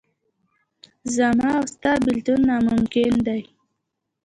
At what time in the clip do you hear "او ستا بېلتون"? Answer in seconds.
1.59-2.39